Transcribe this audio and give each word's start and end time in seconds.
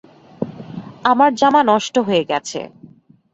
আমার 1.03 1.31
জামা 1.33 1.61
নষ্ট 1.63 1.95
হয়ে 2.07 2.23
গেছে। 2.25 2.59